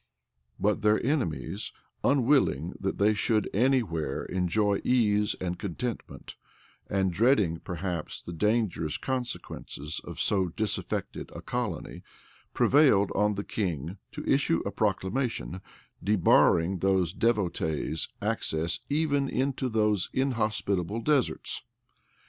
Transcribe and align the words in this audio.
But 0.59 0.81
their 0.81 0.99
enemies, 1.05 1.71
unwilling 2.03 2.73
that 2.79 2.97
they 2.97 3.13
should 3.13 3.47
any 3.53 3.83
where 3.83 4.25
enjoy 4.25 4.81
ease 4.83 5.35
and 5.39 5.59
contentment, 5.59 6.33
and 6.89 7.13
dreading, 7.13 7.59
perhaps, 7.59 8.19
the 8.19 8.33
dangerous 8.33 8.97
consequences 8.97 10.01
of 10.03 10.19
so 10.19 10.47
disaffected 10.47 11.29
a 11.35 11.43
colony, 11.43 12.01
prevailed 12.51 13.11
on 13.11 13.35
the 13.35 13.43
king 13.43 13.99
to 14.13 14.23
issue 14.25 14.63
a 14.65 14.71
proclamation, 14.71 15.61
debarring 16.03 16.79
these 16.79 17.13
devotees 17.13 18.09
access 18.23 18.79
even 18.89 19.29
into 19.29 19.69
those 19.69 20.09
inhospitable 20.13 21.01
deserts. 21.01 21.61